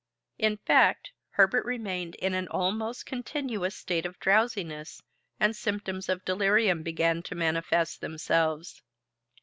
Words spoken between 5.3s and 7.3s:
and symptoms of delirium began